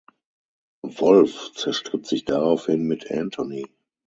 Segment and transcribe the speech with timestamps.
[0.81, 3.67] Wolff zerstritt sich daraufhin mit Anthony.